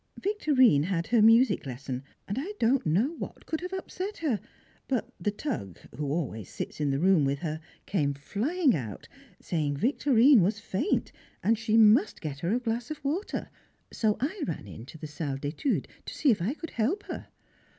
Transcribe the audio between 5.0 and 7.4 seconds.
"the Tug," who always sits in the room with